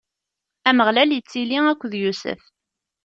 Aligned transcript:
Ameɣlal 0.69 1.11
ittili 1.17 1.59
akked 1.71 1.93
Yusef. 2.01 2.41